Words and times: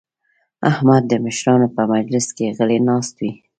احمد 0.69 1.03
د 1.07 1.13
مشرانو 1.25 1.67
په 1.75 1.81
مجلس 1.93 2.27
کې 2.37 2.53
غلی 2.57 2.79
ناست 2.89 3.15
وي. 3.21 3.31